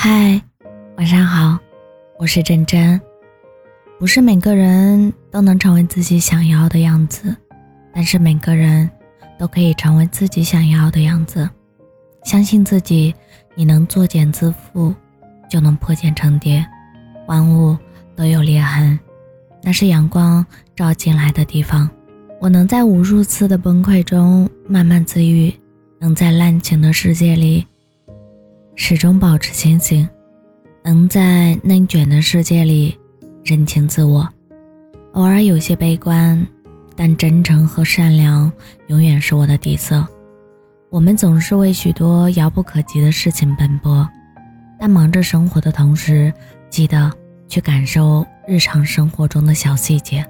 [0.00, 0.40] 嗨，
[0.96, 1.58] 晚上好，
[2.20, 3.00] 我是真真。
[3.98, 7.36] 不是每个人都能成为自己想要的样子，
[7.92, 8.88] 但是每个人
[9.36, 11.50] 都可以成为自己想要的样子。
[12.22, 13.12] 相信自己，
[13.56, 14.94] 你能作茧自缚，
[15.50, 16.64] 就能破茧成蝶。
[17.26, 17.76] 万物
[18.14, 18.96] 都有裂痕，
[19.64, 20.46] 那是阳光
[20.76, 21.90] 照进来的地方。
[22.40, 25.52] 我能在无数次的崩溃中慢慢自愈，
[25.98, 27.66] 能在滥情的世界里。
[28.80, 30.08] 始终保持清醒，
[30.84, 32.96] 能在内卷的世界里
[33.44, 34.26] 认清自我。
[35.14, 36.46] 偶尔有些悲观，
[36.94, 38.50] 但真诚和善良
[38.86, 40.06] 永远是我的底色。
[40.90, 44.08] 我们总是为许多遥不可及的事情奔波，
[44.78, 46.32] 但忙着生活的同时，
[46.70, 47.12] 记得
[47.48, 50.24] 去感受日常生活中的小细节。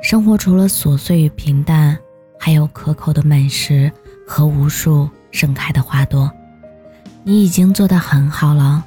[0.00, 1.96] 生活除了琐碎与平淡，
[2.40, 3.92] 还有可口的美食
[4.26, 6.28] 和无数盛开的花朵。
[7.28, 8.84] 你已经做得很好了。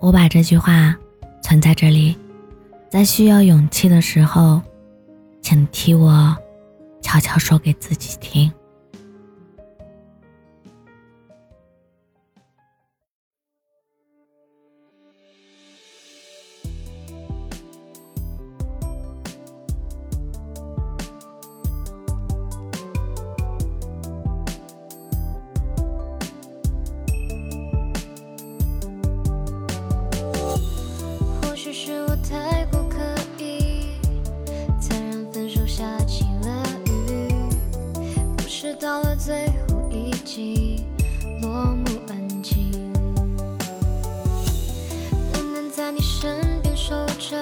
[0.00, 0.92] 我把这句话
[1.40, 2.18] 存在这里，
[2.90, 4.60] 在需要勇气的时候，
[5.40, 6.36] 请替我
[7.00, 8.52] 悄悄说给自己听。
[38.80, 40.84] 到了最后一集，
[41.40, 42.92] 落幕安静，
[45.32, 47.36] 不能在你身边守着，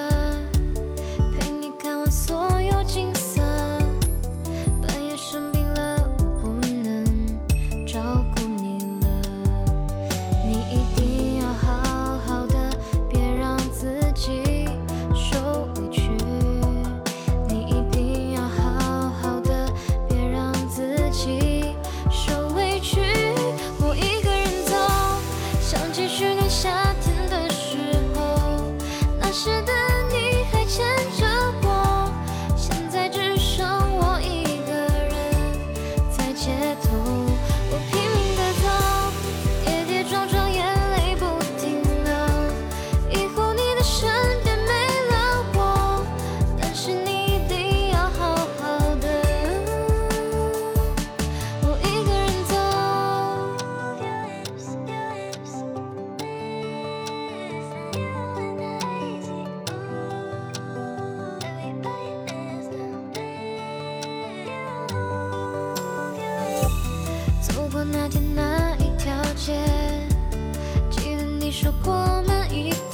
[71.63, 72.92] 记得你说过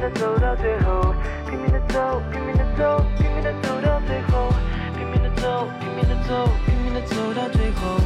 [0.00, 1.14] 的走到最后，
[1.48, 4.48] 拼命的走，拼命的走，拼命的走到最后，
[4.96, 8.00] 拼命的走，拼命的走，拼命的走到最后。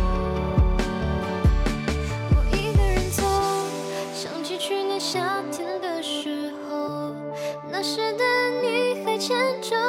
[2.35, 3.23] 我一个人走，
[4.13, 7.15] 想起去年夏天的时候，
[7.71, 8.25] 那时的
[8.61, 9.84] 女孩牵着。